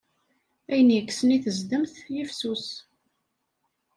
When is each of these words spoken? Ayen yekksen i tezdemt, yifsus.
Ayen 0.71 0.93
yekksen 0.95 1.29
i 1.35 1.37
tezdemt, 1.43 1.95
yifsus. 2.13 2.67